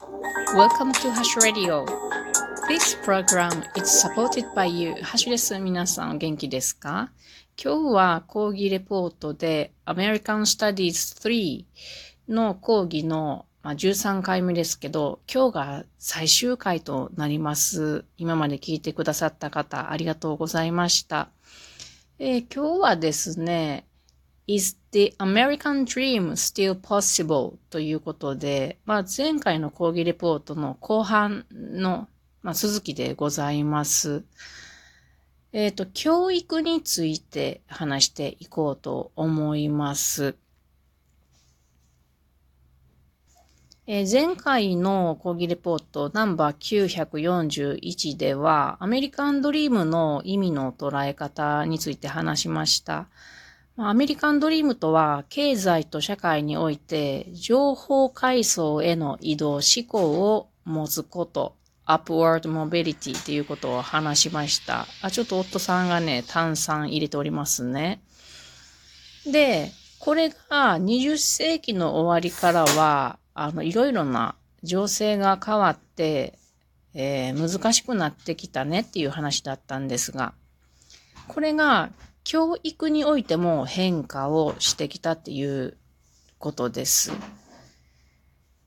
[0.00, 1.84] Welcome to Hash Radio.
[2.68, 4.94] This program is supported by you.
[5.02, 5.58] ハッシュです。
[5.58, 7.10] 皆さんお元気ですか?
[7.62, 11.64] 今日は講義レポートで American Studies 3
[12.32, 18.04] の講義のまあ、13回目ですけど、今日が最終回となります。
[18.16, 21.28] 今まで聞いてくださった方、ありがとうございました。
[22.20, 23.87] えー、今日はですね、
[24.50, 27.58] Is the American Dream Still Possible?
[27.68, 32.08] ということで、まあ、前回の講義レポートの後半の、
[32.40, 34.24] まあ、続きでございます。
[35.52, 40.34] えっ、ー、と、教育について話していこうと思います。
[43.86, 53.08] えー、前回の講義レポートナンバー941では、アメリカンドリームの意味の捉え方について話しました。
[53.80, 61.54] アメリカンドリームとは、経済と社会において、情報階層への移動思考を持つこと、
[61.86, 64.88] upward mobility っていうことを話しました。
[65.00, 68.02] あ、ちょっと夫さんがね、炭酸入れておりますね。
[69.24, 69.70] で、
[70.00, 76.36] これが20世紀の終わりからは、あの、いろいろな情勢が変わって、
[76.94, 80.34] えー、難しくなってきたねっていう話だったんですが、
[81.28, 81.90] これが
[82.28, 85.78] 教育においても変化をしてきたっていう
[86.38, 87.10] ことです。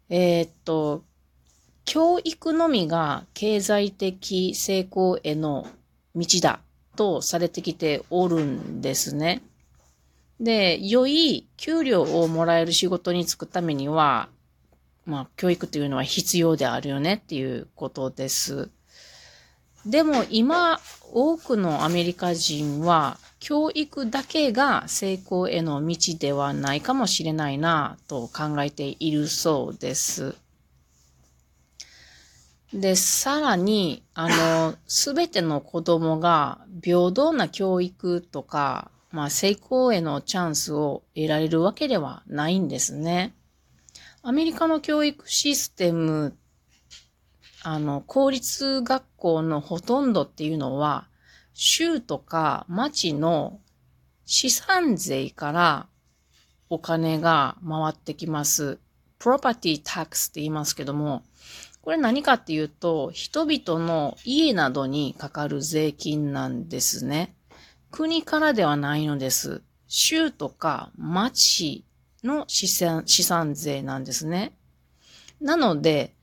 [0.10, 1.04] えー、っと、
[1.86, 5.68] 教育のみが経済的成功への
[6.16, 6.62] 道だ
[6.96, 9.44] とされてきておるんですね。
[10.40, 14.30] で、良い給料をもらえる仕事に就くためには、
[15.06, 18.72] まあ、教育というのは必要であるよねっていうことです。
[19.86, 20.80] でも今、
[21.14, 30.36] 多くのアメリカ人は教育だけが成功への道ではないかもしれないなと考えているそうです。
[32.72, 43.34] で、さらに、あの、 すべての子供が平等な教育とか、まあ、成功へのチャンスを得られるわけではないんですね。
[44.22, 46.38] アメリカの教育システム
[47.64, 51.08] あの、公立学校のほとんどっていうのは、
[51.54, 53.60] 州とか町の
[54.26, 55.88] 資産税から
[56.70, 58.80] お金が回ってきます。
[59.20, 61.24] property tax って言いますけども、
[61.82, 67.36] これ何かっていうと、人々の家などにかかる税金なんですね。
[67.92, 69.62] 国からではないのです。
[69.88, 71.84] 州とか町
[72.24, 74.54] の資産資産税なんですね。
[75.42, 76.16] なので、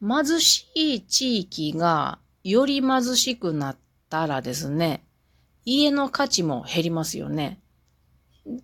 [0.00, 3.76] 貧しい地域がより貧しくなっ
[4.08, 5.04] たらですね、
[5.64, 7.60] 家の価値も減りますよね。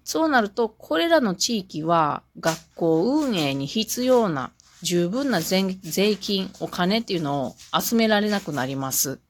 [0.05, 9.21] そうなると、これらの地域は学校運営に必要な十分な税金、お金っていうのを集められなくなります。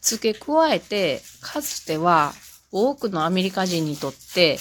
[0.00, 2.32] 付け加えて、かつては
[2.70, 4.58] 多くのアメリカ人にとって、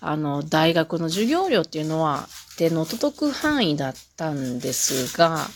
[0.00, 5.46] あの、大学の授業料っていうのは手の届く範囲だったんですが、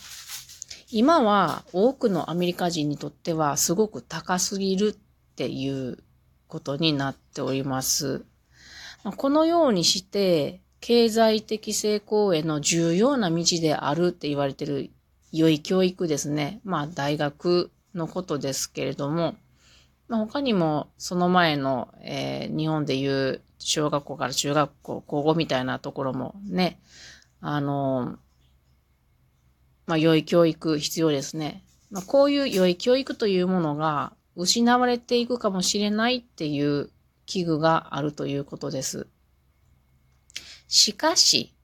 [0.90, 5.98] 今は多くのアメリカ人にとってはすごく高すぎるっていう
[6.46, 8.24] ことになっております。
[9.16, 14.90] このようにして、経済的成功への重要な道であるって言われている
[15.32, 16.60] 良い教育ですね。
[16.64, 19.36] まあ大学のことですけれども、
[20.08, 26.80] まあ、他にもその前の、えー、日本でいう小学校から中学校、高校みたいなところもね、
[27.40, 28.16] あの、
[29.88, 31.64] まあ、良い教育必要ですね。
[31.90, 36.90] まあ、こういう良い教育というものが失われていくかもしれないっていう
[37.24, 39.06] 危惧があるということです。
[40.68, 41.54] しかし、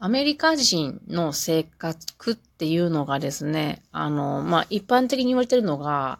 [0.00, 6.18] アメリカ人の性格っていうのがですね、あの、まあ、一般的に言われてるのが、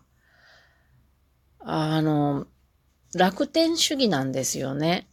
[1.58, 2.46] あの、
[3.16, 5.08] 楽天主義なんですよね。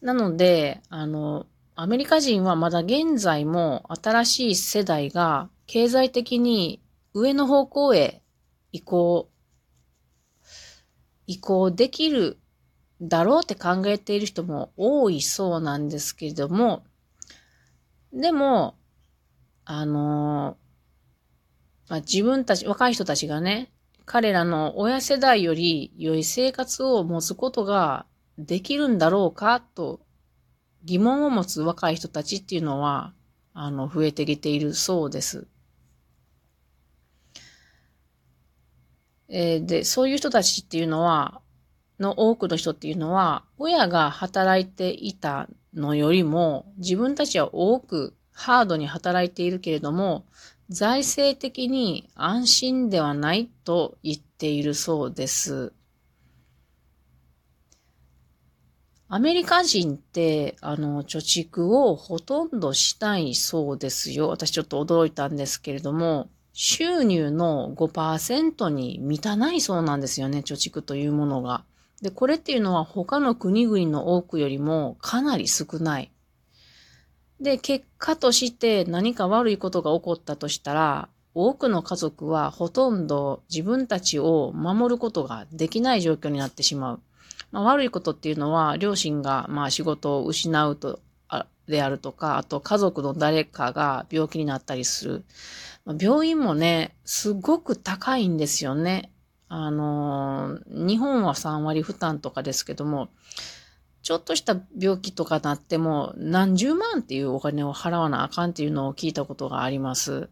[0.00, 6.82] なので、あの、アメリカ人はまだ現在も新しい世代が経済的に
[7.14, 8.22] 上の方向へ
[8.72, 9.30] 移行、
[11.26, 12.38] 移行できる
[13.00, 16.84] だろうって考えている人も多いそうなんですけれども、
[18.12, 18.76] でも、
[19.64, 20.58] あの、
[21.88, 23.72] まあ、自分たち、若い人たちがね、
[24.04, 28.04] 彼らの親世代より良い生活を持つことが
[28.36, 30.00] できるんだろうかと
[30.84, 33.12] 疑問を持つ若い人たちっていうのは、
[33.54, 35.46] あの、増えてきているそうです。
[39.28, 41.40] えー、で、そういう人たちっていうのは、
[41.98, 50.26] の多くの人っていうのは、親が働いていたのよりも、自分たちは多くハードに働いているけれども、
[50.68, 55.72] 財政的に安心ではないと言っているそうです。
[59.14, 64.28] アメリカ人って、あの、貯蓄をほとんどしないそうですよ。
[64.28, 71.62] 私ちょっと驚いたんですけれども、収入の5%に満たないそうなんですよね、貯蓄というものが。
[72.00, 76.10] で、これっていうのは他の国々の多くよりもかなり少ない。
[77.38, 87.00] で、結果として何か悪いことが起こったとしたら、多くの家族はほとんど自分たちを守ることができない状況になってしまう。
[87.52, 91.00] まあ、悪いことっていうのは、両親がまあ仕事を失うと、
[91.68, 95.24] であるとか、あと家族の誰かが病気になったりする。
[95.84, 99.12] まあ、病院もね、すごく高いんですよね。
[99.48, 103.08] あのー、日本は3割負担とかですけども、
[104.02, 110.28] ちょっとした病気とかなっても何十万っていうお金を払わなあかんっていうのを聞いたことがあります。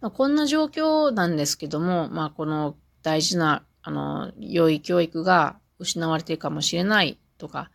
[0.00, 7.70] まあ、こんな状況なんですけども、まあこの大事な、あの、良い教育が失われているかもしれないとか、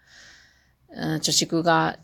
[0.89, 1.99] 貯蓄が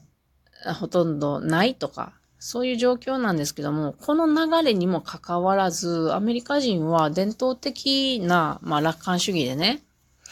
[0.79, 9.81] ほとんどないとか、そういう状況なんですけども、この流れにもかかわらず、アメリカ人は伝統的な、まあ、楽観主義でね、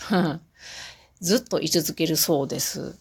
[1.22, 2.98] ずっと居続けるそうです。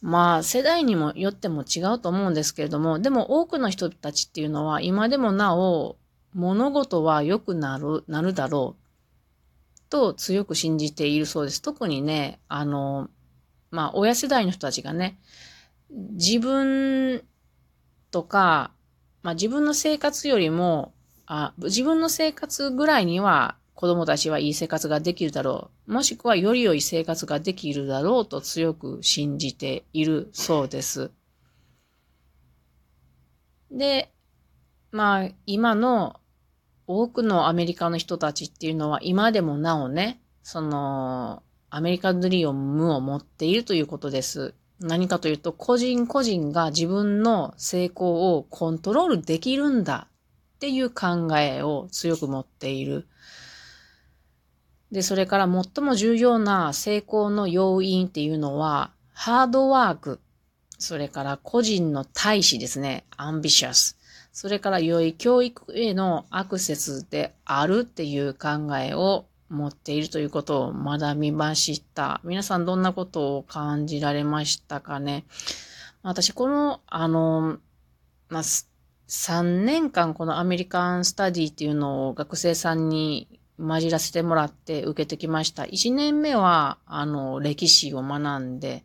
[0.00, 5.96] まあ、世代にもよっても違うと思うんですけれども、でも多くの人たちっていうのは、今でもなお、
[6.34, 8.81] 物事は良くなる、なるだろう、
[9.92, 11.60] と強く信じているそうです。
[11.60, 13.10] 特にね、あの、
[13.70, 15.18] まあ、親世代の人たちがね、
[15.90, 17.22] 自分
[18.10, 18.72] とか、
[19.22, 20.94] まあ自分の生活よりも、
[21.26, 25.92] あ自分の生活ぐらいには子供たちはいい生活ができるだろう。
[25.92, 31.10] もしくはより良い生活ができるだろうと強く信じているそうです。
[33.70, 34.10] で、
[34.90, 36.16] まあ今の
[37.00, 44.54] 多くのアメリカの人たちっていうのは今でもなおね、そのアメリカドリームを持っているということです。
[44.80, 50.08] 何かというと、個人個人が自分の成功をコントロールできるんだ
[50.56, 53.06] っていう考えを強く持っている。
[54.90, 60.20] で、それから最も重要な成功の要因っていうのは、ハードワーク、
[60.78, 63.96] それから個人の大志ですね、アンビシャス。
[64.32, 72.20] それから良い教育へのアクセスであるっていう考えを持っているということを学びました。
[72.24, 75.24] 皆さんどんなことを感じられましたかね？
[76.02, 77.58] 私、この、あの、
[78.30, 83.28] まあ、3年間このアメリカンスタディっていうのを学生さんに
[83.58, 85.64] 混じらせてもらって受けてきました。
[85.64, 88.84] 1年目は、あの、歴史を学んで、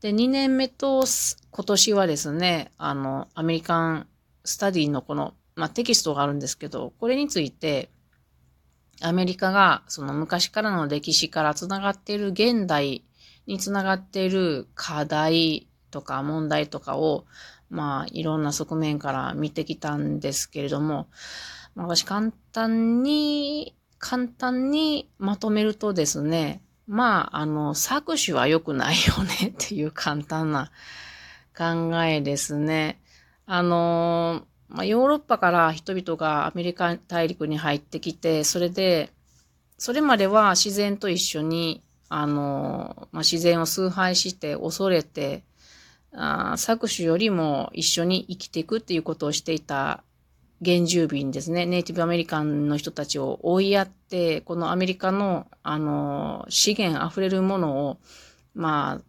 [0.00, 1.04] で、2年目と
[1.52, 4.06] 今年はですね、あの、アメリカン
[4.48, 7.90] スタディのこの、まあ、テキストがあるんですけど、これについて、
[9.02, 13.04] アメリカがその昔からの歴史からつながっている現代
[13.46, 17.26] につながっている課題とか問題とかを、
[17.68, 21.08] まあ、いろんな側面から見てきたんですけれども、
[21.74, 30.70] まあ、私簡単に、簡単にまとめるとですね、まあ、あの、搾取は良くないよねっていう簡単な
[31.54, 32.98] 考えですね。
[33.50, 39.10] あのまあ、ヨーロッパから人々がアメリカ大陸に入ってきて、それで、
[39.78, 45.44] それまでは自然と一緒に、あの、まあ、自然を崇拝して恐れて、
[46.12, 50.02] あ搾取よりも一緒に生きていくっていうことをしていた
[50.64, 51.64] 原住民ですね。
[51.64, 57.98] ネイティブアメリカンの人たちを追いやって、このアメリカの、あの、資源溢れるものを、
[58.54, 59.02] まあ、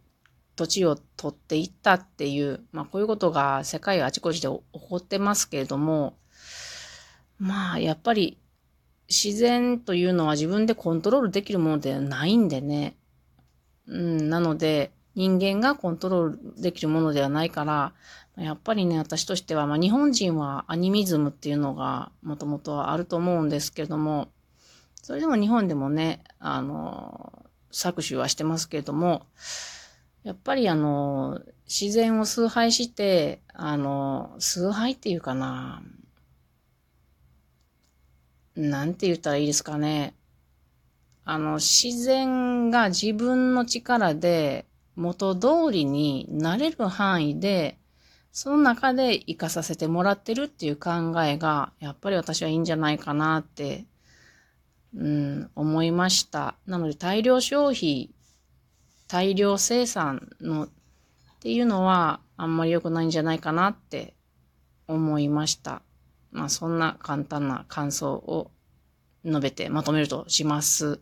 [0.60, 6.18] 土地を取っていったっていう、まあこういうことが世界あちこちで起こってますけれども、
[7.38, 8.36] まあやっぱり
[9.08, 12.94] 自然というのは自分でコントロールできるものではないんでね。
[13.86, 17.94] うん、なので人間がコントロールできるものではないから、
[18.36, 24.28] やっぱりね、私としては、まあ日本人はアニミズムっていうのがもともとあると思うんですけれども、
[25.02, 29.26] それでも日本でもね、あの、搾取はしてますけれども、
[30.22, 35.82] やっぱりあの、自然を崇拝して、あの、崇拝っていうかな、
[38.56, 40.14] なんて言ったらいいですかね。
[41.24, 47.78] あの、自然が自分の力で元通りになれる範囲で、
[48.32, 50.90] その中で生かさせてもらってるっていう考
[51.22, 53.86] えが、やっぱり私はいいんじゃないかなって、
[54.94, 56.56] うん、思いました。
[56.66, 58.10] なので大量消費
[59.10, 60.68] 大量生産のっ
[61.40, 64.14] ていうのは、あんまり良くないんじゃないかなって
[64.86, 65.82] 思いました。
[66.30, 68.52] まあそんな簡単な感想を
[69.24, 71.00] 述べてまとめるとします。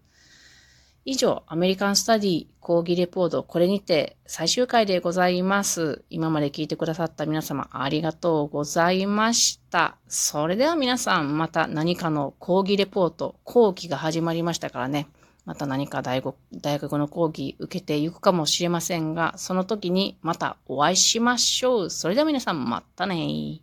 [1.04, 6.02] 以上、アメリカンスタディ講義レポート、これにて最終回でございます。
[6.08, 9.98] 今まで聞いてくださった皆様ありがとうございました。
[10.08, 15.08] それでは皆さん、また何かの講義レポート、講義が始まりましたからね。
[15.48, 21.90] また何か大学の講義受けていくかもしれませんが、その時にまたお会いしましょう。
[21.90, 23.62] それでは皆さん、またね